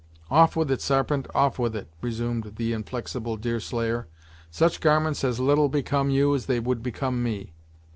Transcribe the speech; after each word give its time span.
"Off 0.31 0.55
with 0.55 0.71
it, 0.71 0.81
Sarpent 0.81 1.27
off 1.35 1.59
with 1.59 1.75
it," 1.75 1.87
resumed 2.01 2.53
the 2.55 2.73
inflexible 2.73 3.37
Deerslayer. 3.37 4.07
"Such 4.49 4.81
garments 4.81 5.23
as 5.23 5.39
little 5.39 5.69
become 5.69 6.09
you 6.09 6.33
as 6.33 6.47
they 6.47 6.59
would 6.59 6.81
become 6.81 7.21
me. 7.21 7.53